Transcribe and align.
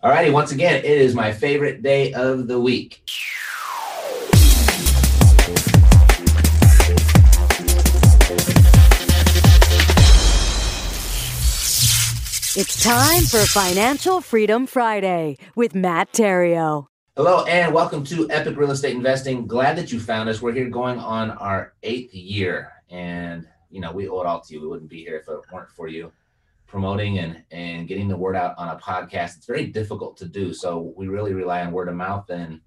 All 0.00 0.10
righty, 0.10 0.30
once 0.30 0.52
again, 0.52 0.76
it 0.76 0.84
is 0.84 1.12
my 1.12 1.32
favorite 1.32 1.82
day 1.82 2.12
of 2.12 2.46
the 2.46 2.60
week. 2.60 3.02
It's 12.54 12.80
time 12.80 13.24
for 13.24 13.44
Financial 13.46 14.20
Freedom 14.20 14.68
Friday 14.68 15.36
with 15.56 15.74
Matt 15.74 16.12
Theriault. 16.12 16.86
Hello 17.16 17.44
and 17.46 17.74
welcome 17.74 18.04
to 18.04 18.30
Epic 18.30 18.56
Real 18.56 18.70
Estate 18.70 18.94
Investing. 18.94 19.48
Glad 19.48 19.76
that 19.78 19.90
you 19.90 19.98
found 19.98 20.28
us. 20.28 20.40
We're 20.40 20.52
here 20.52 20.68
going 20.68 21.00
on 21.00 21.32
our 21.32 21.72
eighth 21.82 22.14
year, 22.14 22.70
and 22.88 23.48
you 23.68 23.80
know 23.80 23.90
we 23.90 24.08
owe 24.08 24.20
it 24.20 24.26
all 24.28 24.42
to 24.42 24.54
you. 24.54 24.60
We 24.60 24.68
wouldn't 24.68 24.90
be 24.90 25.02
here 25.02 25.16
if 25.16 25.28
it 25.28 25.52
weren't 25.52 25.70
for 25.70 25.88
you 25.88 26.12
promoting 26.68 27.18
and 27.18 27.42
and 27.50 27.88
getting 27.88 28.06
the 28.06 28.16
word 28.16 28.36
out 28.36 28.54
on 28.56 28.68
a 28.68 28.78
podcast 28.78 29.38
it's 29.38 29.46
very 29.46 29.66
difficult 29.66 30.16
to 30.18 30.26
do. 30.26 30.52
So 30.52 30.92
we 30.96 31.08
really 31.08 31.34
rely 31.34 31.62
on 31.62 31.72
word 31.72 31.88
of 31.88 31.96
mouth 31.96 32.30
and 32.30 32.60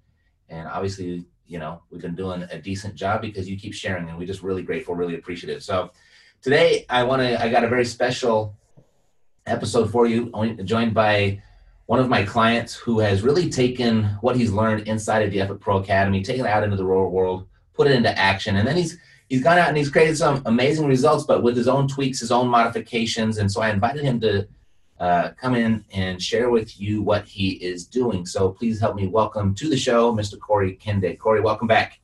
and 0.50 0.68
obviously 0.68 1.24
you 1.46 1.58
know 1.58 1.82
we've 1.90 2.02
been 2.02 2.14
doing 2.14 2.42
a 2.50 2.58
decent 2.58 2.94
job 2.94 3.22
because 3.22 3.48
you 3.48 3.56
keep 3.56 3.72
sharing 3.72 4.08
and 4.08 4.18
we're 4.18 4.26
just 4.26 4.42
really 4.42 4.62
grateful 4.62 4.94
really 4.94 5.14
appreciative. 5.14 5.62
So 5.62 5.90
today 6.42 6.84
i 6.90 7.04
want 7.04 7.22
to 7.22 7.40
i 7.40 7.48
got 7.48 7.62
a 7.62 7.68
very 7.68 7.84
special 7.84 8.56
episode 9.46 9.90
for 9.90 10.06
you 10.06 10.28
joined 10.64 10.92
by 10.92 11.40
one 11.86 12.00
of 12.00 12.08
my 12.08 12.24
clients 12.24 12.74
who 12.74 13.00
has 13.00 13.22
really 13.22 13.50
taken 13.50 14.04
what 14.20 14.36
he's 14.36 14.52
learned 14.52 14.86
inside 14.88 15.22
of 15.22 15.30
the 15.30 15.40
Epic 15.40 15.60
Pro 15.60 15.78
Academy, 15.78 16.22
taken 16.22 16.46
it 16.46 16.48
out 16.48 16.62
into 16.62 16.76
the 16.76 16.84
real 16.84 17.10
world, 17.10 17.46
put 17.74 17.86
it 17.86 17.94
into 17.94 18.16
action, 18.18 18.56
and 18.56 18.66
then 18.66 18.76
he's 18.76 18.98
he's 19.32 19.42
gone 19.42 19.56
out 19.56 19.68
and 19.68 19.78
he's 19.78 19.88
created 19.88 20.14
some 20.14 20.42
amazing 20.44 20.86
results, 20.86 21.24
but 21.24 21.42
with 21.42 21.56
his 21.56 21.66
own 21.66 21.88
tweaks, 21.88 22.20
his 22.20 22.30
own 22.30 22.48
modifications. 22.48 23.38
And 23.38 23.50
so 23.50 23.62
I 23.62 23.70
invited 23.70 24.04
him 24.04 24.20
to 24.20 24.46
uh, 25.00 25.30
come 25.40 25.54
in 25.54 25.86
and 25.90 26.22
share 26.22 26.50
with 26.50 26.78
you 26.78 27.00
what 27.00 27.24
he 27.24 27.52
is 27.52 27.86
doing. 27.86 28.26
So 28.26 28.50
please 28.50 28.78
help 28.78 28.94
me 28.94 29.06
welcome 29.06 29.54
to 29.54 29.70
the 29.70 29.76
show, 29.76 30.14
Mr. 30.14 30.38
Corey 30.38 30.76
Kende. 30.76 31.18
Corey, 31.18 31.40
welcome 31.40 31.66
back. 31.66 31.98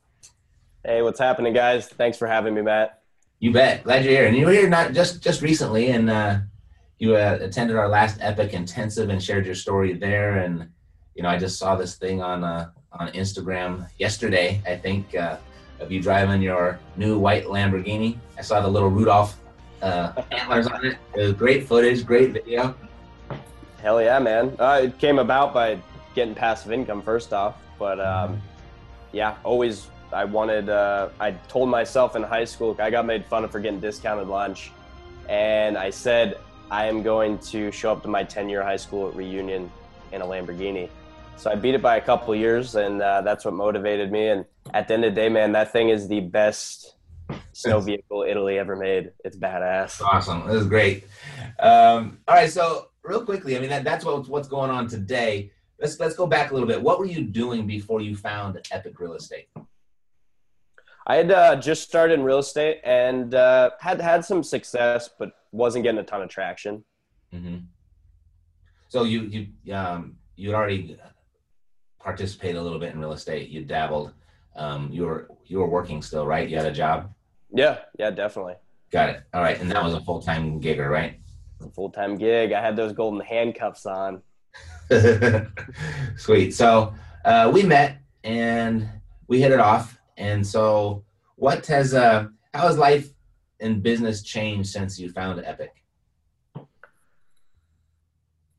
Hey, 0.83 1.03
what's 1.03 1.19
happening, 1.19 1.53
guys? 1.53 1.87
Thanks 1.87 2.17
for 2.17 2.25
having 2.25 2.55
me, 2.55 2.63
Matt. 2.63 3.03
You 3.37 3.53
bet. 3.53 3.83
Glad 3.83 4.05
you're 4.05 4.13
here. 4.13 4.25
And 4.25 4.35
you 4.35 4.47
were 4.47 4.51
here 4.51 4.67
not 4.67 4.93
just 4.93 5.21
just 5.21 5.43
recently, 5.43 5.91
and 5.91 6.09
uh, 6.09 6.39
you 6.97 7.15
uh, 7.15 7.37
attended 7.39 7.77
our 7.77 7.89
last 7.89 8.17
Epic 8.21 8.53
Intensive 8.53 9.09
and 9.09 9.21
shared 9.21 9.45
your 9.45 9.53
story 9.53 9.93
there. 9.93 10.39
And 10.39 10.67
you 11.13 11.21
know, 11.21 11.29
I 11.29 11.37
just 11.37 11.59
saw 11.59 11.75
this 11.75 11.95
thing 11.95 12.23
on 12.23 12.43
uh, 12.43 12.71
on 12.91 13.09
Instagram 13.09 13.87
yesterday. 13.99 14.63
I 14.65 14.75
think 14.77 15.15
uh, 15.15 15.37
of 15.79 15.91
you 15.91 16.01
driving 16.01 16.41
your 16.41 16.79
new 16.97 17.17
white 17.17 17.45
Lamborghini. 17.45 18.17
I 18.37 18.41
saw 18.41 18.61
the 18.61 18.67
little 18.67 18.89
Rudolph 18.89 19.39
uh, 19.81 20.13
antlers 20.31 20.67
on 20.67 20.85
it. 20.85 20.97
It 21.15 21.21
was 21.21 21.33
great 21.33 21.67
footage, 21.67 22.05
great 22.05 22.31
video. 22.31 22.75
Hell 23.81 24.01
yeah, 24.01 24.19
man! 24.19 24.55
Uh, 24.59 24.81
it 24.83 24.97
came 24.97 25.19
about 25.19 25.53
by 25.53 25.79
getting 26.15 26.35
passive 26.35 26.71
income 26.71 27.01
first 27.01 27.31
off, 27.31 27.55
but 27.77 27.99
um, 27.99 28.41
yeah, 29.11 29.37
always 29.43 29.87
I 30.11 30.25
wanted. 30.25 30.69
Uh, 30.69 31.09
I 31.19 31.31
told 31.47 31.69
myself 31.69 32.15
in 32.15 32.23
high 32.23 32.45
school 32.45 32.75
I 32.79 32.89
got 32.89 33.05
made 33.05 33.25
fun 33.25 33.43
of 33.43 33.51
for 33.51 33.59
getting 33.59 33.79
discounted 33.79 34.27
lunch, 34.27 34.71
and 35.29 35.77
I 35.77 35.91
said 35.91 36.37
I 36.69 36.85
am 36.87 37.01
going 37.01 37.39
to 37.39 37.71
show 37.71 37.91
up 37.91 38.01
to 38.03 38.07
my 38.07 38.23
10-year 38.23 38.61
high 38.61 38.77
school 38.77 39.11
reunion 39.11 39.71
in 40.11 40.21
a 40.21 40.25
Lamborghini. 40.25 40.89
So 41.39 41.49
I 41.49 41.55
beat 41.55 41.73
it 41.73 41.81
by 41.81 41.95
a 41.95 42.01
couple 42.01 42.35
years, 42.35 42.75
and 42.75 43.01
uh, 43.01 43.21
that's 43.21 43.45
what 43.45 43.53
motivated 43.53 44.11
me. 44.11 44.27
And 44.27 44.43
at 44.73 44.89
the 44.89 44.95
end 44.95 45.05
of 45.05 45.15
the 45.15 45.21
day, 45.21 45.29
man, 45.29 45.53
that 45.53 45.71
thing 45.71 45.87
is 45.87 46.05
the 46.09 46.19
best 46.19 46.95
snow 47.53 47.79
vehicle 47.79 48.25
Italy 48.27 48.59
ever 48.59 48.75
made. 48.75 49.11
It's 49.23 49.37
badass. 49.37 50.01
Awesome. 50.01 50.45
This 50.47 50.57
is 50.57 50.67
great. 50.67 51.05
Um, 51.59 52.19
all 52.27 52.35
right, 52.35 52.51
so 52.51 52.89
real 53.03 53.23
quickly, 53.23 53.55
I 53.55 53.61
mean 53.61 53.69
that, 53.69 53.85
that's 53.85 54.03
what, 54.03 54.27
what's 54.27 54.49
going 54.49 54.69
on 54.69 54.89
today. 54.89 55.49
Let's 55.79 55.97
let's 55.97 56.13
go 56.13 56.27
back 56.27 56.51
a 56.51 56.53
little 56.53 56.67
bit. 56.67 56.81
What 56.81 56.99
were 56.99 57.05
you 57.05 57.23
doing 57.23 57.65
before 57.65 58.01
you 58.01 58.17
found 58.17 58.59
Epic 58.69 58.99
Real 58.99 59.13
Estate? 59.13 59.47
I 61.07 61.15
had 61.15 61.31
uh, 61.31 61.55
just 61.55 61.83
started 61.83 62.15
in 62.15 62.23
real 62.23 62.39
estate 62.39 62.81
and 62.83 63.33
uh, 63.33 63.69
had 63.79 64.01
had 64.01 64.25
some 64.25 64.43
success, 64.43 65.09
but 65.17 65.31
wasn't 65.53 65.85
getting 65.85 66.01
a 66.01 66.03
ton 66.03 66.21
of 66.21 66.27
traction. 66.27 66.83
Mm-hmm. 67.33 67.59
So 68.89 69.03
you 69.03 69.21
you 69.21 69.73
um, 69.73 70.17
you 70.35 70.53
already 70.53 70.97
participate 71.99 72.55
a 72.55 72.61
little 72.61 72.79
bit 72.79 72.93
in 72.93 72.99
real 72.99 73.13
estate. 73.13 73.49
You 73.49 73.63
dabbled. 73.63 74.13
Um, 74.55 74.89
you 74.91 75.05
were 75.05 75.29
you 75.45 75.59
were 75.59 75.69
working 75.69 76.01
still, 76.01 76.25
right? 76.25 76.47
You 76.47 76.57
had 76.57 76.65
a 76.65 76.71
job. 76.71 77.13
Yeah, 77.53 77.79
yeah, 77.97 78.11
definitely. 78.11 78.55
Got 78.91 79.09
it. 79.09 79.23
All 79.33 79.41
right, 79.41 79.59
and 79.59 79.71
that 79.71 79.83
was 79.83 79.93
a 79.93 80.01
full 80.01 80.21
time 80.21 80.59
gigger, 80.59 80.89
right? 80.89 81.19
Full 81.73 81.89
time 81.89 82.17
gig. 82.17 82.51
I 82.51 82.61
had 82.61 82.75
those 82.75 82.93
golden 82.93 83.19
handcuffs 83.19 83.85
on. 83.85 84.21
Sweet. 86.17 86.53
So 86.53 86.93
uh, 87.25 87.51
we 87.53 87.63
met 87.63 88.01
and 88.23 88.89
we 89.27 89.41
hit 89.41 89.51
it 89.51 89.59
off. 89.59 89.99
And 90.17 90.45
so, 90.45 91.03
what 91.35 91.65
has 91.67 91.93
uh, 91.93 92.27
how 92.53 92.67
has 92.67 92.77
life 92.77 93.09
and 93.59 93.81
business 93.83 94.21
changed 94.21 94.69
since 94.69 94.99
you 94.99 95.11
found 95.11 95.41
Epic? 95.45 95.73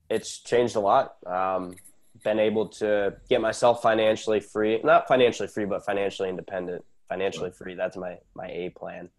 It's 0.09 0.39
changed 0.39 0.77
a 0.77 0.81
lot. 0.81 1.17
Um, 1.27 1.75
been 2.23 2.39
able 2.39 2.67
to 2.69 3.15
get 3.29 3.41
myself 3.41 3.83
financially 3.83 4.41
free 4.41 4.81
not 4.85 5.09
financially 5.09 5.49
free 5.49 5.65
but 5.65 5.85
financially 5.85 6.29
independent 6.29 6.85
financially 7.11 7.51
free. 7.51 7.75
That's 7.75 7.99
my 7.99 8.17
my 8.35 8.49
a 8.49 8.71
plan. 8.71 9.11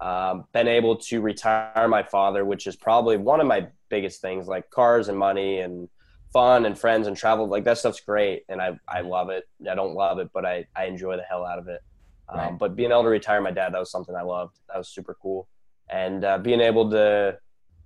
Um, 0.00 0.46
been 0.52 0.66
able 0.66 0.96
to 0.96 1.20
retire 1.20 1.86
my 1.86 2.02
father 2.02 2.44
which 2.44 2.66
is 2.66 2.74
probably 2.74 3.16
one 3.16 3.40
of 3.40 3.46
my 3.46 3.68
biggest 3.90 4.20
things 4.20 4.48
like 4.48 4.68
cars 4.70 5.08
and 5.08 5.16
money 5.16 5.60
and 5.60 5.88
fun 6.32 6.66
and 6.66 6.76
friends 6.76 7.06
and 7.06 7.16
travel 7.16 7.46
like 7.46 7.62
that 7.62 7.78
stuff's 7.78 8.00
great 8.00 8.42
and 8.48 8.60
i 8.60 8.76
i 8.88 9.02
love 9.02 9.30
it. 9.30 9.44
I 9.70 9.76
don't 9.76 9.94
love 9.94 10.18
it 10.18 10.30
but 10.34 10.44
i 10.44 10.66
i 10.74 10.86
enjoy 10.86 11.16
the 11.16 11.22
hell 11.22 11.44
out 11.44 11.60
of 11.60 11.68
it. 11.68 11.80
Um, 12.28 12.38
right. 12.38 12.58
but 12.58 12.74
being 12.74 12.90
able 12.90 13.04
to 13.04 13.08
retire 13.08 13.40
my 13.40 13.52
dad 13.52 13.72
that 13.72 13.78
was 13.78 13.90
something 13.90 14.16
i 14.16 14.22
loved. 14.22 14.58
That 14.68 14.78
was 14.78 14.88
super 14.88 15.16
cool. 15.22 15.46
And 15.88 16.24
uh, 16.24 16.38
being 16.38 16.60
able 16.60 16.90
to 16.90 17.38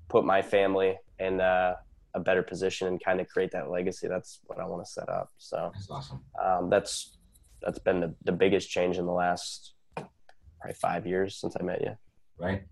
put 0.09 0.25
my 0.25 0.41
family 0.41 0.97
in 1.19 1.41
uh, 1.43 1.75
a 2.15 2.21
better 2.21 2.43
position 2.43 2.89
and 2.89 3.03
kind 3.03 3.21
of 3.21 3.29
create 3.29 3.51
that 3.53 3.71
legacy. 3.71 4.09
That's 4.09 4.41
what 4.47 4.59
I 4.59 4.67
want 4.67 4.85
to 4.85 4.91
set 4.91 5.09
up. 5.09 5.29
So 5.39 5.71
that's 5.75 5.91
awesome. 5.91 6.21
Um, 6.43 6.71
that's 6.71 7.19
that's 7.63 7.79
been 7.79 8.01
the, 8.01 8.15
the 8.25 8.33
biggest 8.33 8.71
change 8.71 8.99
in 8.99 9.07
the 9.07 9.13
last 9.13 9.75
probably 9.95 10.75
five 10.81 11.07
years 11.07 11.37
since 11.37 11.57
I 11.59 11.63
met 11.63 11.81
you. 11.81 11.97
Right. 12.39 12.63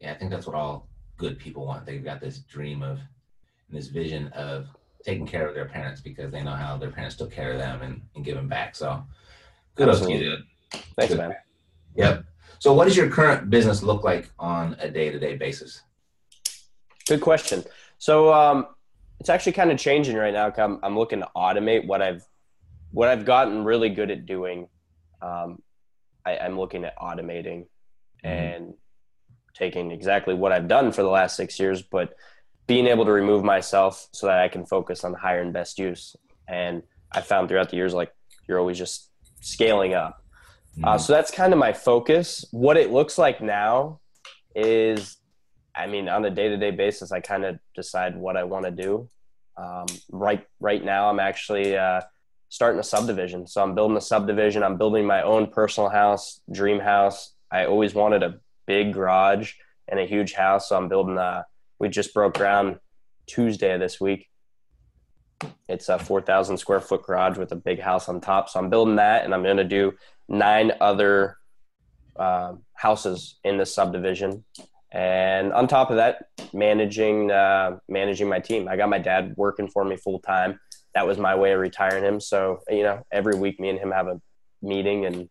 Yeah, 0.00 0.12
I 0.12 0.14
think 0.14 0.30
that's 0.30 0.46
what 0.46 0.56
all 0.56 0.88
good 1.16 1.38
people 1.38 1.66
want. 1.66 1.86
They've 1.86 2.04
got 2.04 2.20
this 2.20 2.38
dream 2.38 2.82
of 2.82 2.98
this 3.70 3.88
vision 3.88 4.28
of 4.28 4.66
taking 5.04 5.26
care 5.26 5.46
of 5.46 5.54
their 5.54 5.66
parents 5.66 6.00
because 6.00 6.32
they 6.32 6.42
know 6.42 6.54
how 6.54 6.76
their 6.76 6.90
parents 6.90 7.16
took 7.16 7.30
care 7.30 7.52
of 7.52 7.58
them 7.58 7.82
and, 7.82 8.02
and 8.14 8.24
giving 8.24 8.48
back. 8.48 8.74
So 8.74 9.04
kudos 9.76 10.00
to 10.00 10.10
you, 10.10 10.18
dude. 10.18 10.44
Thanks, 10.96 11.14
good. 11.14 11.18
man. 11.18 11.34
Yep. 11.96 12.24
So 12.58 12.72
what 12.72 12.86
does 12.86 12.96
your 12.96 13.10
current 13.10 13.50
business 13.50 13.82
look 13.82 14.04
like 14.04 14.30
on 14.38 14.76
a 14.80 14.88
day-to-day 14.88 15.36
basis? 15.36 15.82
Good 17.06 17.20
question. 17.20 17.64
So 18.04 18.34
um, 18.34 18.66
it's 19.18 19.30
actually 19.30 19.52
kind 19.52 19.72
of 19.72 19.78
changing 19.78 20.14
right 20.14 20.34
now. 20.34 20.52
I'm, 20.58 20.78
I'm 20.82 20.98
looking 20.98 21.20
to 21.20 21.28
automate 21.34 21.86
what 21.86 22.02
I've 22.02 22.22
what 22.92 23.08
I've 23.08 23.24
gotten 23.24 23.64
really 23.64 23.88
good 23.88 24.10
at 24.10 24.26
doing. 24.26 24.68
Um, 25.22 25.62
I, 26.26 26.32
am 26.32 26.58
looking 26.58 26.84
at 26.84 26.94
automating 26.98 27.64
mm-hmm. 28.22 28.26
and 28.26 28.74
taking 29.54 29.90
exactly 29.90 30.34
what 30.34 30.52
I've 30.52 30.68
done 30.68 30.92
for 30.92 31.02
the 31.02 31.08
last 31.08 31.34
six 31.34 31.58
years, 31.58 31.80
but 31.80 32.14
being 32.66 32.86
able 32.88 33.06
to 33.06 33.10
remove 33.10 33.42
myself 33.42 34.06
so 34.12 34.26
that 34.26 34.38
I 34.38 34.48
can 34.48 34.66
focus 34.66 35.02
on 35.02 35.14
higher 35.14 35.40
and 35.40 35.54
best 35.54 35.78
use. 35.78 36.14
And 36.46 36.82
I 37.10 37.22
found 37.22 37.48
throughout 37.48 37.70
the 37.70 37.76
years, 37.76 37.94
like 37.94 38.12
you're 38.46 38.58
always 38.58 38.76
just 38.76 39.08
scaling 39.40 39.94
up. 39.94 40.22
Uh, 40.22 40.76
mm-hmm. 40.76 40.84
Uh, 40.84 40.98
so 40.98 41.14
that's 41.14 41.30
kind 41.30 41.54
of 41.54 41.58
my 41.58 41.72
focus. 41.72 42.44
What 42.50 42.76
it 42.76 42.92
looks 42.92 43.16
like 43.16 43.40
now 43.40 44.00
is 44.54 45.16
I 45.76 45.86
mean, 45.86 46.08
on 46.08 46.24
a 46.24 46.30
day 46.30 46.48
to 46.48 46.56
day 46.56 46.70
basis, 46.70 47.12
I 47.12 47.20
kind 47.20 47.44
of 47.44 47.58
decide 47.74 48.16
what 48.16 48.36
I 48.36 48.44
want 48.44 48.64
to 48.64 48.70
do. 48.70 49.08
Um, 49.56 49.86
right, 50.10 50.46
right 50.60 50.84
now, 50.84 51.10
I'm 51.10 51.20
actually 51.20 51.76
uh, 51.76 52.00
starting 52.48 52.80
a 52.80 52.84
subdivision. 52.84 53.46
So 53.46 53.62
I'm 53.62 53.74
building 53.74 53.96
a 53.96 54.00
subdivision. 54.00 54.62
I'm 54.62 54.78
building 54.78 55.06
my 55.06 55.22
own 55.22 55.48
personal 55.48 55.88
house, 55.88 56.40
dream 56.52 56.78
house. 56.78 57.34
I 57.50 57.66
always 57.66 57.94
wanted 57.94 58.22
a 58.22 58.38
big 58.66 58.94
garage 58.94 59.54
and 59.88 59.98
a 59.98 60.06
huge 60.06 60.32
house. 60.34 60.68
So 60.68 60.76
I'm 60.76 60.88
building 60.88 61.18
a, 61.18 61.44
we 61.78 61.88
just 61.88 62.14
broke 62.14 62.36
ground 62.36 62.78
Tuesday 63.26 63.74
of 63.74 63.80
this 63.80 64.00
week. 64.00 64.28
It's 65.68 65.88
a 65.88 65.98
4,000 65.98 66.56
square 66.56 66.80
foot 66.80 67.02
garage 67.02 67.36
with 67.36 67.52
a 67.52 67.56
big 67.56 67.80
house 67.80 68.08
on 68.08 68.20
top. 68.20 68.48
So 68.48 68.60
I'm 68.60 68.70
building 68.70 68.96
that 68.96 69.24
and 69.24 69.34
I'm 69.34 69.42
going 69.42 69.56
to 69.56 69.64
do 69.64 69.94
nine 70.28 70.72
other 70.80 71.36
uh, 72.16 72.54
houses 72.74 73.38
in 73.44 73.58
the 73.58 73.66
subdivision 73.66 74.44
and 74.94 75.52
on 75.52 75.66
top 75.66 75.90
of 75.90 75.96
that 75.96 76.28
managing 76.52 77.30
uh, 77.30 77.78
managing 77.88 78.28
my 78.28 78.38
team 78.38 78.68
i 78.68 78.76
got 78.76 78.88
my 78.88 78.98
dad 78.98 79.34
working 79.36 79.68
for 79.68 79.84
me 79.84 79.96
full 79.96 80.20
time 80.20 80.58
that 80.94 81.06
was 81.06 81.18
my 81.18 81.34
way 81.34 81.52
of 81.52 81.60
retiring 81.60 82.04
him 82.04 82.20
so 82.20 82.60
you 82.70 82.82
know 82.82 83.04
every 83.12 83.36
week 83.36 83.60
me 83.60 83.68
and 83.68 83.78
him 83.78 83.90
have 83.90 84.06
a 84.06 84.20
meeting 84.62 85.04
and 85.04 85.28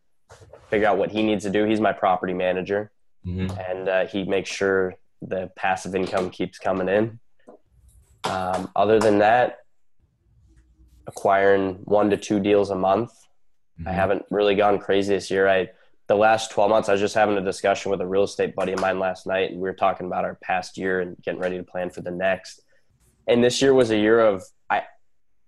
figure 0.70 0.88
out 0.88 0.98
what 0.98 1.12
he 1.12 1.24
needs 1.24 1.44
to 1.44 1.50
do 1.50 1.66
he's 1.66 1.80
my 1.80 1.94
property 1.94 2.34
manager 2.34 2.92
mm-hmm. 3.26 3.50
and 3.60 3.90
uh, 3.90 4.06
he 4.06 4.24
makes 4.24 4.50
sure 4.50 4.94
the 5.22 5.50
passive 5.56 5.96
income 5.96 6.30
keeps 6.30 6.60
coming 6.60 6.90
in 6.90 7.20
um, 8.26 8.70
other 8.76 9.00
than 9.00 9.20
that 9.20 9.60
acquiring 11.08 11.76
one 11.86 12.10
to 12.10 12.18
two 12.18 12.40
deals 12.40 12.70
a 12.70 12.76
month. 12.76 13.12
Mm-hmm. 13.80 13.88
I 13.88 13.92
haven't 13.92 14.24
really 14.30 14.56
gone 14.56 14.80
crazy 14.80 15.14
this 15.14 15.30
year. 15.30 15.48
I 15.48 15.70
the 16.08 16.16
last 16.16 16.52
12 16.52 16.70
months, 16.70 16.90
I 16.90 16.94
was 16.94 17.02
just 17.02 17.16
having 17.16 17.38
a 17.38 17.42
discussion 17.42 17.90
with 17.92 18.02
a 18.02 18.08
real 18.08 18.24
estate 18.24 18.56
buddy 18.56 18.74
of 18.74 18.80
mine 18.80 19.00
last 19.00 19.26
night, 19.26 19.52
and 19.52 19.60
we 19.60 19.70
were 19.70 19.74
talking 19.76 20.06
about 20.06 20.26
our 20.26 20.36
past 20.36 20.78
year 20.78 21.00
and 21.00 21.16
getting 21.22 21.40
ready 21.40 21.58
to 21.58 21.64
plan 21.64 21.90
for 21.90 22.02
the 22.02 22.12
next. 22.12 22.62
And 23.28 23.44
this 23.44 23.62
year 23.62 23.74
was 23.74 23.90
a 23.90 23.98
year 23.98 24.20
of 24.20 24.44
I, 24.70 24.84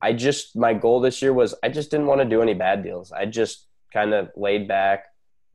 I 0.01 0.13
just 0.13 0.55
my 0.55 0.73
goal 0.73 1.01
this 1.01 1.21
year 1.21 1.33
was 1.33 1.53
I 1.61 1.69
just 1.69 1.91
didn't 1.91 2.07
want 2.07 2.21
to 2.21 2.25
do 2.25 2.41
any 2.41 2.53
bad 2.53 2.83
deals. 2.83 3.11
I 3.11 3.25
just 3.25 3.67
kind 3.91 4.13
of 4.13 4.29
laid 4.37 4.67
back, 4.67 5.05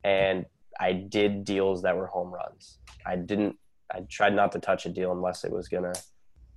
and 0.03 0.45
I 0.79 0.93
did 0.93 1.45
deals 1.45 1.81
that 1.81 1.97
were 1.97 2.07
home 2.07 2.31
runs. 2.31 2.77
I 3.05 3.15
didn't. 3.15 3.57
I 3.91 4.01
tried 4.01 4.35
not 4.35 4.51
to 4.51 4.59
touch 4.59 4.85
a 4.85 4.89
deal 4.89 5.11
unless 5.11 5.43
it 5.43 5.51
was 5.51 5.67
gonna 5.67 5.93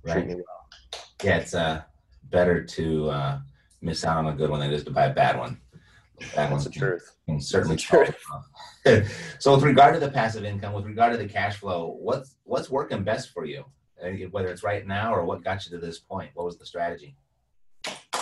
right. 0.03 0.13
treat 0.13 0.27
me 0.27 0.35
well. 0.35 1.01
Yeah, 1.23 1.37
it's 1.37 1.55
uh, 1.55 1.81
better 2.25 2.63
to 2.63 3.09
uh, 3.09 3.39
miss 3.81 4.05
out 4.05 4.17
on 4.17 4.27
a 4.27 4.35
good 4.35 4.51
one 4.51 4.59
than 4.59 4.71
it 4.71 4.75
is 4.75 4.83
to 4.83 4.91
buy 4.91 5.07
a 5.07 5.13
bad 5.13 5.39
one. 5.39 5.59
That 6.35 6.49
That's 6.49 6.63
the 6.63 6.69
truth. 6.69 7.15
Can 7.25 7.41
certainly 7.41 7.77
true. 7.77 8.05
so, 9.39 9.53
with 9.53 9.63
regard 9.63 9.93
to 9.95 9.99
the 9.99 10.09
passive 10.09 10.45
income, 10.45 10.73
with 10.73 10.85
regard 10.85 11.11
to 11.11 11.17
the 11.17 11.27
cash 11.27 11.57
flow, 11.57 11.97
what's 11.99 12.35
what's 12.43 12.69
working 12.69 13.03
best 13.03 13.31
for 13.33 13.45
you? 13.45 13.65
Uh, 14.03 14.09
whether 14.31 14.47
it's 14.49 14.63
right 14.63 14.85
now 14.85 15.13
or 15.13 15.25
what 15.25 15.43
got 15.43 15.65
you 15.65 15.71
to 15.71 15.77
this 15.77 15.99
point, 15.99 16.29
what 16.33 16.45
was 16.45 16.57
the 16.57 16.65
strategy? 16.65 17.15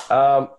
Um, 0.09 0.49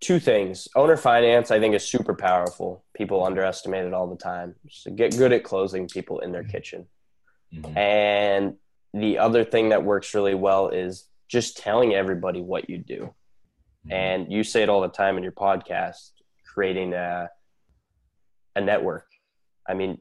two 0.00 0.18
things. 0.18 0.68
Owner 0.74 0.96
finance, 0.96 1.50
I 1.50 1.60
think, 1.60 1.74
is 1.74 1.86
super 1.86 2.14
powerful. 2.14 2.84
People 2.94 3.24
underestimate 3.24 3.84
it 3.84 3.94
all 3.94 4.08
the 4.08 4.16
time. 4.16 4.54
So 4.70 4.90
get 4.90 5.16
good 5.16 5.32
at 5.32 5.44
closing 5.44 5.88
people 5.88 6.20
in 6.20 6.32
their 6.32 6.42
mm-hmm. 6.42 6.50
kitchen. 6.50 6.86
Mm-hmm. 7.54 7.78
And 7.78 8.54
the 8.94 9.18
other 9.18 9.44
thing 9.44 9.70
that 9.70 9.84
works 9.84 10.14
really 10.14 10.34
well 10.34 10.68
is 10.68 11.06
just 11.28 11.58
telling 11.58 11.94
everybody 11.94 12.40
what 12.40 12.70
you 12.70 12.78
do. 12.78 13.14
Mm-hmm. 13.86 13.92
And 13.92 14.32
you 14.32 14.42
say 14.44 14.62
it 14.62 14.68
all 14.68 14.80
the 14.80 14.88
time 14.88 15.16
in 15.16 15.22
your 15.22 15.32
podcast, 15.32 16.10
creating 16.56 16.94
a, 16.94 17.28
a 18.56 18.60
network. 18.62 19.06
I 19.68 19.74
mean, 19.74 19.98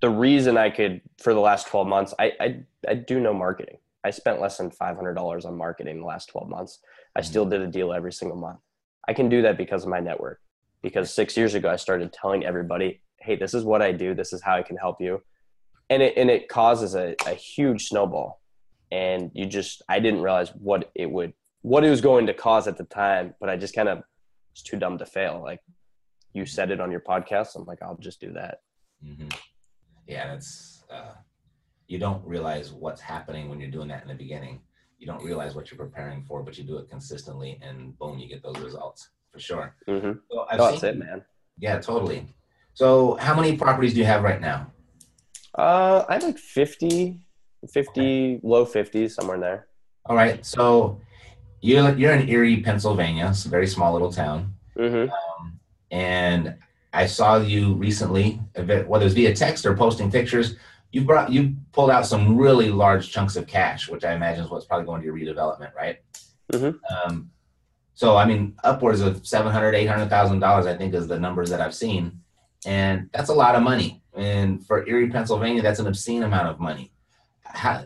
the 0.00 0.08
reason 0.08 0.56
I 0.56 0.70
could 0.70 1.02
for 1.20 1.34
the 1.34 1.40
last 1.40 1.66
12 1.66 1.86
months, 1.86 2.14
I, 2.18 2.32
I, 2.40 2.56
I 2.88 2.94
do 2.94 3.20
no 3.20 3.34
marketing. 3.34 3.76
I 4.02 4.10
spent 4.10 4.40
less 4.40 4.56
than 4.56 4.70
$500 4.70 5.44
on 5.44 5.56
marketing 5.56 6.00
the 6.00 6.06
last 6.06 6.30
12 6.30 6.48
months. 6.48 6.78
I 7.14 7.20
mm-hmm. 7.20 7.28
still 7.28 7.44
did 7.44 7.60
a 7.60 7.66
deal 7.66 7.92
every 7.92 8.14
single 8.14 8.38
month. 8.38 8.60
I 9.06 9.12
can 9.12 9.28
do 9.28 9.42
that 9.42 9.58
because 9.58 9.82
of 9.82 9.90
my 9.90 10.00
network. 10.00 10.40
Because 10.82 11.12
six 11.12 11.36
years 11.36 11.54
ago, 11.54 11.68
I 11.68 11.76
started 11.76 12.12
telling 12.14 12.46
everybody, 12.46 13.02
hey, 13.20 13.36
this 13.36 13.52
is 13.52 13.62
what 13.62 13.82
I 13.82 13.92
do. 13.92 14.14
This 14.14 14.32
is 14.32 14.42
how 14.42 14.56
I 14.56 14.62
can 14.62 14.78
help 14.78 15.00
you. 15.00 15.22
And 15.90 16.02
it, 16.02 16.14
and 16.16 16.30
it 16.30 16.48
causes 16.48 16.94
a, 16.94 17.14
a 17.26 17.34
huge 17.34 17.88
snowball. 17.88 18.40
And 18.90 19.30
you 19.34 19.44
just, 19.44 19.82
I 19.88 20.00
didn't 20.00 20.22
realize 20.22 20.48
what 20.54 20.90
it 20.94 21.10
would, 21.10 21.34
what 21.60 21.84
it 21.84 21.90
was 21.90 22.00
going 22.00 22.26
to 22.26 22.34
cause 22.34 22.66
at 22.66 22.78
the 22.78 22.84
time, 22.84 23.34
but 23.38 23.50
I 23.50 23.56
just 23.56 23.74
kind 23.74 23.88
of 23.88 24.02
was 24.52 24.62
too 24.62 24.78
dumb 24.78 24.98
to 24.98 25.06
fail. 25.06 25.40
Like 25.42 25.60
you 26.32 26.46
said 26.46 26.70
it 26.70 26.80
on 26.80 26.90
your 26.90 27.00
podcast. 27.00 27.56
I'm 27.56 27.64
like, 27.64 27.82
I'll 27.82 27.98
just 27.98 28.20
do 28.20 28.32
that. 28.32 28.60
Mm-hmm. 29.04 29.28
Yeah. 30.06 30.28
That's, 30.28 30.84
uh, 30.90 31.14
you 31.86 31.98
don't 31.98 32.24
realize 32.26 32.72
what's 32.72 33.00
happening 33.00 33.48
when 33.48 33.60
you're 33.60 33.70
doing 33.70 33.88
that 33.88 34.02
in 34.02 34.08
the 34.08 34.14
beginning 34.14 34.60
you 35.02 35.08
don't 35.08 35.22
realize 35.24 35.56
what 35.56 35.68
you're 35.68 35.78
preparing 35.78 36.22
for, 36.22 36.44
but 36.44 36.56
you 36.56 36.62
do 36.62 36.78
it 36.78 36.88
consistently, 36.88 37.58
and 37.60 37.98
boom, 37.98 38.20
you 38.20 38.28
get 38.28 38.40
those 38.40 38.56
results 38.60 39.10
for 39.32 39.40
sure. 39.40 39.74
Mm-hmm. 39.88 40.12
So 40.30 40.46
oh, 40.48 40.68
that's 40.70 40.84
it, 40.84 40.96
man. 40.96 41.24
Yeah, 41.58 41.80
totally. 41.80 42.32
So, 42.74 43.16
how 43.16 43.34
many 43.34 43.56
properties 43.56 43.94
do 43.94 43.98
you 43.98 44.06
have 44.06 44.22
right 44.22 44.40
now? 44.40 44.70
Uh, 45.58 46.04
I 46.08 46.14
have 46.14 46.22
like 46.22 46.38
50, 46.38 47.18
50, 47.68 47.90
okay. 47.90 48.40
low 48.44 48.64
50s, 48.64 49.10
somewhere 49.10 49.34
in 49.34 49.40
there. 49.40 49.66
All 50.06 50.14
right. 50.14 50.46
So, 50.46 51.00
you're 51.62 51.96
you're 51.96 52.12
in 52.12 52.28
Erie, 52.28 52.60
Pennsylvania. 52.60 53.28
It's 53.30 53.46
a 53.46 53.48
very 53.48 53.66
small 53.66 53.92
little 53.92 54.12
town. 54.12 54.54
Mm-hmm. 54.76 55.10
Um, 55.10 55.60
and 55.90 56.56
I 56.92 57.06
saw 57.06 57.38
you 57.38 57.74
recently, 57.74 58.40
whether 58.86 59.06
it's 59.06 59.14
via 59.14 59.34
text 59.34 59.64
or 59.64 59.74
posting 59.74 60.10
pictures, 60.10 60.56
you 60.90 61.02
brought 61.02 61.32
you 61.32 61.54
pulled 61.72 61.90
out 61.90 62.04
some 62.04 62.36
really 62.36 62.70
large 62.70 63.10
chunks 63.10 63.36
of 63.36 63.46
cash, 63.46 63.88
which 63.88 64.04
I 64.04 64.12
imagine 64.12 64.44
is 64.44 64.50
what's 64.50 64.66
probably 64.66 64.86
going 64.86 65.00
to 65.00 65.06
your 65.06 65.14
redevelopment, 65.16 65.74
right? 65.74 65.98
Mm-hmm. 66.52 66.76
Um, 66.94 67.30
so 67.94 68.16
I 68.16 68.24
mean, 68.26 68.56
upwards 68.64 69.00
of 69.00 69.26
seven 69.26 69.52
hundred, 69.52 69.74
eight 69.74 69.86
hundred 69.86 70.10
thousand 70.10 70.40
dollars, 70.40 70.66
I 70.66 70.76
think, 70.76 70.94
is 70.94 71.06
the 71.06 71.18
numbers 71.18 71.48
that 71.50 71.60
I've 71.60 71.74
seen, 71.74 72.20
and 72.66 73.08
that's 73.12 73.30
a 73.30 73.34
lot 73.34 73.54
of 73.54 73.62
money. 73.62 74.02
And 74.14 74.66
for 74.66 74.86
Erie, 74.86 75.08
Pennsylvania, 75.08 75.62
that's 75.62 75.78
an 75.78 75.86
obscene 75.86 76.24
amount 76.24 76.48
of 76.48 76.60
money. 76.60 76.92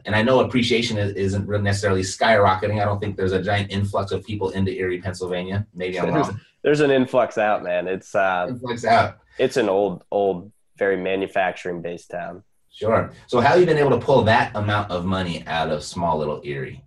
And 0.04 0.14
I 0.14 0.22
know 0.22 0.40
appreciation 0.40 0.98
is, 0.98 1.34
not 1.34 1.46
really 1.46 1.62
necessarily 1.62 2.02
skyrocketing. 2.02 2.80
I 2.80 2.84
don't 2.84 3.00
think 3.00 3.16
there's 3.16 3.32
a 3.32 3.42
giant 3.42 3.70
influx 3.72 4.12
of 4.12 4.24
people 4.24 4.50
into 4.50 4.72
Erie, 4.72 5.00
Pennsylvania. 5.00 5.66
Maybe 5.74 5.98
I'm 5.98 6.12
wrong. 6.12 6.40
There's 6.62 6.80
an 6.80 6.90
influx 6.90 7.38
out, 7.38 7.62
man. 7.62 7.86
It's 7.86 8.14
uh, 8.14 8.46
influx 8.50 8.84
out. 8.84 9.18
It's 9.38 9.56
an 9.56 9.68
old, 9.68 10.04
old, 10.10 10.50
very 10.76 10.96
manufacturing 10.96 11.82
based 11.82 12.10
town. 12.10 12.42
Sure. 12.72 13.12
So 13.26 13.40
how 13.40 13.50
have 13.50 13.60
you 13.60 13.66
been 13.66 13.78
able 13.78 13.90
to 13.90 13.98
pull 13.98 14.22
that 14.24 14.54
amount 14.54 14.90
of 14.90 15.04
money 15.04 15.46
out 15.46 15.70
of 15.70 15.82
small 15.82 16.18
little 16.18 16.40
Erie? 16.44 16.84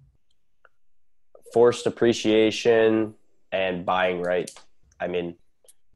Forced 1.54 1.88
appreciation 1.88 3.16
and 3.52 3.86
buying 3.86 4.22
right. 4.22 4.52
I 5.00 5.08
mean, 5.08 5.36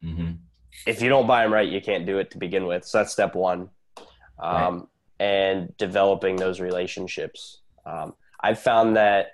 mm-hmm. 0.02 0.32
if 0.86 1.00
you 1.00 1.08
don't 1.08 1.26
buy 1.26 1.44
them 1.44 1.52
right, 1.52 1.68
you 1.68 1.80
can't 1.80 2.06
do 2.06 2.18
it 2.18 2.32
to 2.32 2.38
begin 2.38 2.66
with. 2.66 2.84
So 2.84 2.98
that's 2.98 3.12
step 3.12 3.36
one. 3.36 3.70
Um, 4.38 4.78
right. 4.78 4.82
And 5.24 5.74
developing 5.78 6.36
those 6.36 6.60
relationships. 6.60 7.60
Um, 7.86 8.14
I've 8.42 8.58
found 8.58 8.96
that 8.96 9.32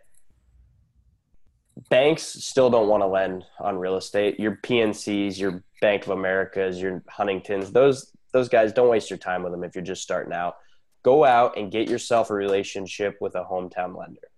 banks 1.88 2.22
still 2.22 2.70
don't 2.70 2.88
want 2.88 3.02
to 3.02 3.06
lend 3.06 3.44
on 3.58 3.76
real 3.76 3.96
estate. 3.96 4.38
Your 4.38 4.58
PNCs, 4.62 5.38
your 5.38 5.64
Bank 5.81 6.04
of 6.04 6.10
Americas, 6.10 6.81
your 6.81 7.02
Huntingtons, 7.08 7.72
those 7.72 8.12
those 8.32 8.48
guys 8.48 8.72
don't 8.72 8.88
waste 8.88 9.10
your 9.10 9.19
time 9.19 9.42
with 9.42 9.52
them 9.52 9.64
if 9.64 9.75
you're 9.75 9.84
just 9.84 10.02
starting 10.02 10.32
out 10.32 10.56
go 11.02 11.25
out 11.25 11.56
and 11.56 11.72
get 11.72 11.88
yourself 11.88 12.31
a 12.31 12.34
relationship 12.34 13.16
with 13.20 13.34
a 13.34 13.44
hometown 13.44 13.96
lender 13.96 14.28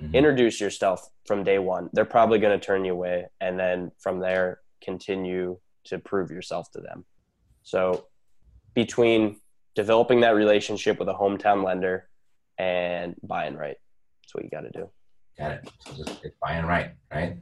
mm-hmm. 0.00 0.14
introduce 0.14 0.60
yourself 0.60 1.08
from 1.26 1.42
day 1.44 1.58
one 1.58 1.88
they're 1.92 2.04
probably 2.04 2.38
going 2.38 2.58
to 2.58 2.64
turn 2.64 2.84
you 2.84 2.92
away 2.92 3.26
and 3.40 3.58
then 3.58 3.90
from 3.98 4.18
there 4.18 4.60
continue 4.82 5.58
to 5.84 5.98
prove 5.98 6.30
yourself 6.30 6.70
to 6.70 6.80
them 6.80 7.04
so 7.62 8.06
between 8.74 9.40
developing 9.74 10.20
that 10.20 10.34
relationship 10.34 10.98
with 10.98 11.08
a 11.08 11.14
hometown 11.14 11.64
lender 11.64 12.08
and 12.58 13.14
buying 13.22 13.56
right 13.56 13.76
that's 14.22 14.34
what 14.34 14.44
you 14.44 14.50
got 14.50 14.60
to 14.60 14.70
do 14.70 14.90
got 15.38 15.52
it 15.52 15.70
so 15.80 16.04
just 16.04 16.20
buying 16.40 16.64
right 16.64 16.92
right 17.12 17.36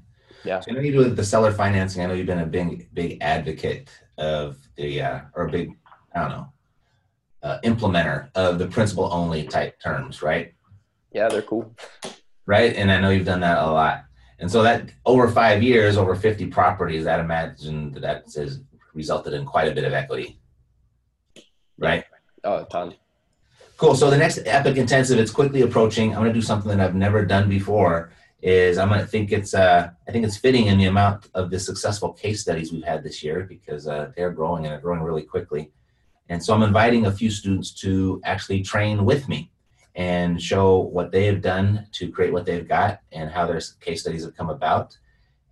yeah 0.44 0.60
so 0.60 0.70
I 0.70 0.74
know 0.74 0.80
you 0.80 0.92
do 0.92 1.04
the 1.10 1.24
seller 1.24 1.52
financing 1.52 2.02
i 2.02 2.06
know 2.06 2.14
you've 2.14 2.26
been 2.26 2.38
a 2.38 2.46
big 2.46 2.88
big 2.94 3.18
advocate 3.20 3.90
of 4.18 4.58
the 4.76 5.02
uh, 5.02 5.20
or 5.34 5.46
a 5.46 5.50
big 5.50 5.72
I 6.14 6.20
don't 6.20 6.30
know, 6.30 6.52
uh, 7.42 7.58
implementer 7.64 8.30
of 8.34 8.58
the 8.58 8.66
principal 8.66 9.12
only 9.12 9.44
type 9.44 9.80
terms, 9.80 10.22
right? 10.22 10.52
Yeah, 11.12 11.28
they're 11.28 11.42
cool. 11.42 11.74
Right. 12.46 12.74
And 12.74 12.90
I 12.90 13.00
know 13.00 13.10
you've 13.10 13.26
done 13.26 13.40
that 13.40 13.58
a 13.58 13.70
lot. 13.70 14.04
And 14.38 14.50
so 14.50 14.62
that 14.62 14.90
over 15.04 15.28
five 15.28 15.62
years, 15.62 15.96
over 15.96 16.14
50 16.14 16.46
properties, 16.46 17.06
I'd 17.06 17.20
imagine 17.20 17.92
that 17.92 18.00
that 18.02 18.24
has 18.36 18.60
resulted 18.94 19.34
in 19.34 19.44
quite 19.44 19.68
a 19.68 19.74
bit 19.74 19.84
of 19.84 19.92
equity. 19.92 20.40
Right? 21.78 22.04
Oh, 22.44 22.58
a 22.58 22.64
ton. 22.66 22.94
Cool. 23.76 23.94
So 23.94 24.10
the 24.10 24.16
next 24.18 24.40
Epic 24.44 24.76
Intensive, 24.76 25.18
it's 25.18 25.30
quickly 25.30 25.62
approaching. 25.62 26.10
I'm 26.10 26.20
going 26.20 26.32
to 26.32 26.38
do 26.38 26.42
something 26.42 26.68
that 26.68 26.80
I've 26.80 26.94
never 26.94 27.24
done 27.24 27.48
before. 27.48 28.12
Is 28.42 28.78
I'm 28.78 28.88
going 28.88 29.00
to 29.00 29.06
think 29.06 29.32
it's 29.32 29.52
uh, 29.52 29.90
I 30.08 30.12
think 30.12 30.24
it's 30.24 30.38
fitting 30.38 30.66
in 30.66 30.78
the 30.78 30.86
amount 30.86 31.28
of 31.34 31.50
the 31.50 31.60
successful 31.60 32.12
case 32.12 32.40
studies 32.40 32.72
we've 32.72 32.84
had 32.84 33.04
this 33.04 33.22
year 33.22 33.44
because 33.44 33.86
uh, 33.86 34.12
they're 34.16 34.30
growing 34.30 34.64
and 34.64 34.72
they're 34.72 34.80
growing 34.80 35.02
really 35.02 35.22
quickly. 35.22 35.70
And 36.30 36.42
so 36.42 36.54
I'm 36.54 36.62
inviting 36.62 37.06
a 37.06 37.12
few 37.12 37.30
students 37.30 37.72
to 37.80 38.20
actually 38.24 38.62
train 38.62 39.04
with 39.04 39.28
me 39.28 39.50
and 39.94 40.40
show 40.40 40.78
what 40.78 41.10
they 41.10 41.26
have 41.26 41.42
done 41.42 41.86
to 41.92 42.10
create 42.10 42.32
what 42.32 42.46
they've 42.46 42.66
got 42.66 43.00
and 43.12 43.30
how 43.30 43.46
their 43.46 43.60
case 43.80 44.02
studies 44.02 44.24
have 44.24 44.36
come 44.36 44.48
about. 44.48 44.96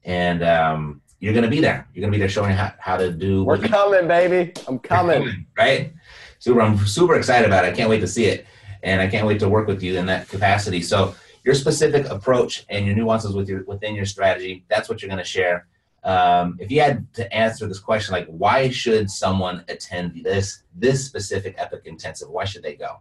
And 0.05 0.43
um, 0.43 1.03
you're 1.21 1.33
going 1.33 1.45
to 1.45 1.51
be 1.51 1.61
there. 1.61 1.89
You're 1.93 2.03
going 2.03 2.13
to 2.13 2.17
be 2.17 2.21
there 2.21 2.29
showing 2.29 2.53
how, 2.53 2.73
how 2.79 2.97
to 2.97 3.11
do. 3.11 3.45
We're 3.45 3.59
coming, 3.59 4.07
baby. 4.07 4.53
I'm 4.67 4.79
coming. 4.79 5.23
coming. 5.23 5.47
Right? 5.59 5.93
Super. 6.39 6.61
I'm 6.61 6.79
super 6.87 7.17
excited 7.17 7.47
about 7.47 7.65
it. 7.65 7.73
I 7.73 7.77
can't 7.77 7.91
wait 7.91 8.01
to 8.01 8.09
see 8.09 8.27
it. 8.27 8.47
And 8.83 9.01
I 9.01 9.09
can't 9.09 9.27
wait 9.27 9.41
to 9.41 9.49
work 9.49 9.67
with 9.67 9.83
you 9.83 9.99
in 9.99 10.07
that 10.07 10.29
capacity. 10.29 10.83
So 10.83 11.15
your 11.45 11.55
specific 11.55 12.07
approach 12.07 12.65
and 12.69 12.87
your 12.87 12.95
nuances 12.95 13.35
with 13.35 13.49
your 13.49 13.65
within 13.65 13.95
your 13.95 14.07
strategy, 14.07 14.65
that's 14.69 14.89
what 14.89 15.03
you're 15.03 15.09
going 15.09 15.19
to 15.19 15.25
share 15.25 15.67
um, 16.05 16.57
if 16.61 16.71
you 16.71 16.81
had 16.81 17.13
to 17.15 17.33
answer 17.35 17.67
this 17.67 17.81
question, 17.81 18.13
like 18.13 18.27
why 18.29 18.71
should 18.71 19.11
someone 19.11 19.65
attend 19.69 20.23
this 20.25 20.63
this 20.75 21.05
specific 21.05 21.55
Epic 21.59 21.83
Intensive? 21.85 22.31
Why 22.31 22.45
should 22.45 22.63
they 22.63 22.75
go? 22.75 23.01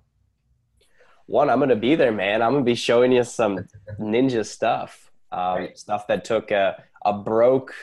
One, 1.27 1.50
I'm 1.50 1.60
going 1.60 1.70
to 1.70 1.75
be 1.75 1.96
there, 1.96 2.12
man. 2.12 2.41
I'm 2.41 2.53
going 2.53 2.63
to 2.63 2.70
be 2.70 2.75
showing 2.75 3.12
you 3.12 3.24
some 3.24 3.60
ninja 4.00 4.46
stuff, 4.46 5.12
um, 5.32 5.56
right. 5.56 5.77
stuff 5.77 6.08
that 6.08 6.25
took 6.25 6.51
a, 6.51 6.84
a 7.06 7.13
broke, 7.13 7.74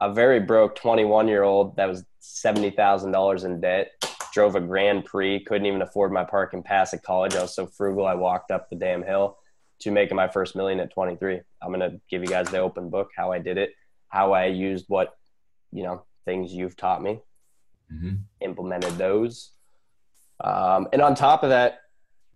a 0.00 0.12
very 0.12 0.40
broke 0.40 0.74
21 0.76 1.28
year 1.28 1.42
old 1.42 1.76
that 1.76 1.88
was 1.88 2.04
seventy 2.18 2.70
thousand 2.70 3.12
dollars 3.12 3.44
in 3.44 3.60
debt, 3.60 3.92
drove 4.32 4.54
a 4.54 4.60
Grand 4.60 5.04
Prix, 5.04 5.40
couldn't 5.40 5.66
even 5.66 5.82
afford 5.82 6.12
my 6.12 6.24
parking 6.24 6.62
pass 6.62 6.94
at 6.94 7.02
college. 7.02 7.34
I 7.34 7.42
was 7.42 7.54
so 7.54 7.66
frugal, 7.66 8.06
I 8.06 8.14
walked 8.14 8.50
up 8.50 8.68
the 8.68 8.76
damn 8.76 9.02
hill. 9.02 9.38
to 9.80 9.90
making 9.90 10.16
my 10.16 10.28
first 10.28 10.54
million 10.54 10.78
at 10.80 10.92
23. 10.92 11.40
I'm 11.62 11.72
going 11.72 11.80
to 11.80 12.00
give 12.10 12.22
you 12.22 12.28
guys 12.28 12.48
the 12.50 12.58
open 12.58 12.90
book, 12.90 13.10
how 13.16 13.32
I 13.32 13.38
did 13.38 13.56
it, 13.56 13.70
how 14.08 14.32
I 14.32 14.46
used 14.46 14.84
what, 14.88 15.16
you 15.72 15.82
know, 15.82 16.04
things 16.26 16.52
you've 16.52 16.76
taught 16.76 17.02
me, 17.02 17.20
mm-hmm. 17.90 18.16
implemented 18.40 18.98
those. 18.98 19.52
Um, 20.42 20.88
and 20.92 21.00
on 21.00 21.14
top 21.14 21.42
of 21.42 21.50
that, 21.50 21.80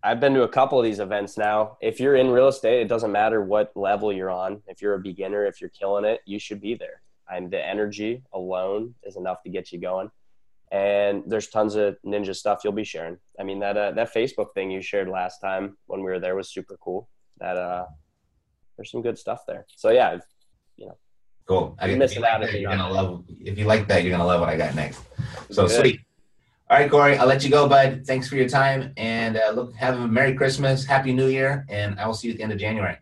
I've 0.03 0.21
been 0.21 0.35
to 0.35 0.43
a 0.43 0.49
couple 0.49 0.79
of 0.79 0.85
these 0.85 1.01
events 1.01 1.39
now. 1.39 1.79
If 1.81 1.99
you're 1.99 2.17
in 2.17 2.29
real 2.29 2.49
estate, 2.49 2.83
it 2.83 2.89
doesn't 2.89 3.11
matter 3.11 3.43
what 3.43 3.73
level 3.75 4.13
you're 4.13 4.31
on. 4.31 4.63
If 4.67 4.83
you're 4.83 4.95
a 4.95 4.99
beginner, 4.99 5.47
if 5.47 5.61
you're 5.61 5.71
killing 5.71 6.05
it, 6.05 6.21
you 6.27 6.39
should 6.39 6.61
be 6.61 6.75
there. 6.75 7.01
And 7.31 7.51
the 7.51 7.65
energy 7.65 8.23
alone 8.33 8.95
is 9.03 9.17
enough 9.17 9.43
to 9.45 9.51
get 9.51 9.73
you 9.73 9.81
going. 9.81 10.11
And 10.75 11.23
there's 11.29 11.47
tons 11.51 11.77
of 11.77 11.97
ninja 12.05 12.35
stuff 12.35 12.63
you'll 12.65 12.73
be 12.73 12.83
sharing. 12.83 13.17
I 13.39 13.45
mean 13.45 13.61
that 13.61 13.77
uh, 13.77 13.93
that 13.93 14.13
Facebook 14.13 14.55
thing 14.55 14.73
you 14.73 14.83
shared 14.83 15.09
last 15.09 15.39
time 15.39 15.77
when 15.87 16.01
we 16.01 16.07
were 16.07 16.19
there 16.19 16.35
was 16.35 16.53
super 16.53 16.77
cool. 16.81 17.09
That 17.39 17.57
uh, 17.57 17.85
there's 18.77 18.91
some 18.91 19.01
good 19.01 19.17
stuff 19.17 19.43
there. 19.47 19.67
So 19.77 19.91
yeah, 19.91 20.19
you 20.77 20.87
know, 20.87 20.99
cool. 21.47 21.77
I 21.79 21.95
missing 21.95 22.25
out 22.25 22.43
if 22.43 22.53
you're 22.55 22.69
gonna 22.69 22.91
love. 22.91 23.23
If 23.29 23.57
you 23.57 23.67
like 23.67 23.87
that, 23.87 24.03
you're 24.03 24.11
gonna 24.11 24.27
love 24.27 24.41
what 24.41 24.49
I 24.49 24.57
got 24.57 24.75
next. 24.75 25.01
So 25.49 25.69
good. 25.69 25.81
sweet. 25.81 26.01
All 26.69 26.81
right, 26.81 26.91
Corey, 26.91 27.19
I'll 27.19 27.29
let 27.29 27.45
you 27.45 27.51
go, 27.51 27.69
bud. 27.69 28.03
Thanks 28.05 28.27
for 28.27 28.35
your 28.35 28.49
time, 28.49 28.95
and 28.97 29.37
uh, 29.37 29.53
look, 29.55 29.75
have 29.75 30.01
a 30.01 30.09
Merry 30.09 30.35
Christmas, 30.35 30.85
Happy 30.85 31.13
New 31.13 31.29
Year, 31.29 31.65
and 31.69 32.01
I 32.01 32.07
will 32.09 32.15
see 32.15 32.27
you 32.27 32.33
at 32.33 32.39
the 32.39 32.43
end 32.43 32.53
of 32.53 32.59
January. 32.59 32.97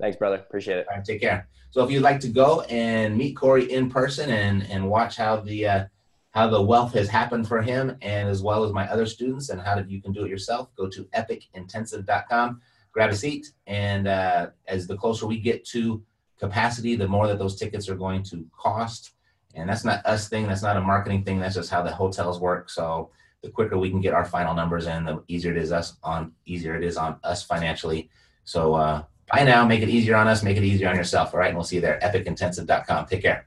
Thanks, 0.00 0.16
brother. 0.16 0.38
Appreciate 0.38 0.78
it. 0.78 0.86
All 0.90 0.96
right, 0.96 1.04
take 1.04 1.20
care. 1.20 1.46
So, 1.70 1.84
if 1.84 1.90
you'd 1.92 2.02
like 2.02 2.18
to 2.20 2.28
go 2.28 2.62
and 2.62 3.16
meet 3.16 3.36
Corey 3.36 3.70
in 3.70 3.90
person 3.90 4.28
and 4.30 4.64
and 4.68 4.90
watch 4.90 5.16
how 5.16 5.36
the 5.36 5.68
uh, 5.68 5.84
how 6.32 6.48
the 6.48 6.60
wealth 6.60 6.92
has 6.92 7.08
happened 7.08 7.48
for 7.48 7.62
him, 7.62 7.96
and 8.02 8.28
as 8.28 8.42
well 8.42 8.64
as 8.64 8.72
my 8.72 8.86
other 8.90 9.06
students, 9.06 9.48
and 9.48 9.60
how 9.60 9.78
you 9.78 10.02
can 10.02 10.12
do 10.12 10.24
it 10.24 10.30
yourself, 10.30 10.74
go 10.76 10.88
to 10.88 11.04
epicintensive.com, 11.14 12.60
grab 12.90 13.10
a 13.10 13.16
seat, 13.16 13.52
and 13.66 14.08
uh, 14.08 14.48
as 14.68 14.86
the 14.86 14.96
closer 14.96 15.26
we 15.26 15.38
get 15.38 15.64
to 15.66 16.02
capacity, 16.38 16.96
the 16.96 17.08
more 17.08 17.28
that 17.28 17.38
those 17.38 17.56
tickets 17.56 17.88
are 17.88 17.94
going 17.94 18.22
to 18.24 18.46
cost 18.56 19.12
and 19.54 19.68
that's 19.68 19.84
not 19.84 20.04
us 20.06 20.28
thing. 20.28 20.46
That's 20.46 20.62
not 20.62 20.76
a 20.76 20.80
marketing 20.80 21.24
thing. 21.24 21.38
That's 21.38 21.54
just 21.54 21.70
how 21.70 21.82
the 21.82 21.92
hotels 21.92 22.40
work. 22.40 22.70
So 22.70 23.10
the 23.42 23.50
quicker 23.50 23.78
we 23.78 23.90
can 23.90 24.00
get 24.00 24.14
our 24.14 24.24
final 24.24 24.54
numbers 24.54 24.86
in, 24.86 25.04
the 25.04 25.22
easier 25.28 25.50
it 25.50 25.58
is 25.58 25.72
us 25.72 25.96
on 26.02 26.32
easier 26.46 26.76
it 26.76 26.84
is 26.84 26.96
on 26.96 27.18
us 27.24 27.42
financially. 27.42 28.10
So 28.44 28.74
uh, 28.74 29.04
buy 29.30 29.44
now, 29.44 29.66
make 29.66 29.82
it 29.82 29.88
easier 29.88 30.16
on 30.16 30.28
us, 30.28 30.42
make 30.42 30.56
it 30.56 30.64
easier 30.64 30.88
on 30.88 30.96
yourself. 30.96 31.34
All 31.34 31.40
right, 31.40 31.48
and 31.48 31.56
we'll 31.56 31.64
see 31.64 31.76
you 31.76 31.82
there. 31.82 31.98
Epicintensive.com. 32.02 33.06
Take 33.06 33.22
care. 33.22 33.46